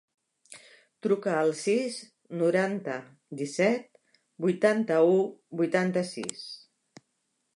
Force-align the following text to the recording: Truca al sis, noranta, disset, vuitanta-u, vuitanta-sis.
Truca 1.05 1.33
al 1.41 1.51
sis, 1.59 1.97
noranta, 2.39 2.95
disset, 3.41 4.01
vuitanta-u, 4.47 5.19
vuitanta-sis. 5.63 6.43